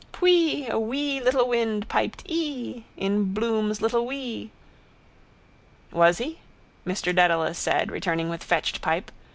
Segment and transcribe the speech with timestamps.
[0.13, 0.67] Pwee!
[0.67, 2.85] A wee little wind piped eeee.
[2.97, 4.49] In Bloom's little wee.
[5.91, 6.39] —Was he?
[6.87, 9.11] Mr Dedalus said, returning with fetched pipe.